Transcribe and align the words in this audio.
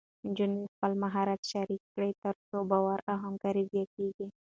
نجونې 0.25 0.63
خپل 0.73 0.91
مهارت 1.03 1.41
شریک 1.51 1.81
کړي، 1.93 2.11
تر 2.23 2.35
څو 2.47 2.57
باور 2.71 2.99
او 3.09 3.15
همکاري 3.25 3.63
زیاتېږي. 3.73 4.27